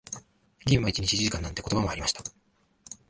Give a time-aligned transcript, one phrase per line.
[0.65, 2.23] ゲームは一日一時間なんて言葉もありました。